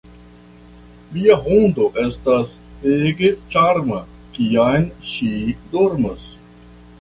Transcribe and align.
Mia 1.17 1.35
hundo 1.47 1.85
estas 2.03 2.53
ege 2.93 3.29
ĉarma, 3.57 4.01
kiam 4.39 4.89
ŝi 5.11 5.31
dormas. 5.77 6.27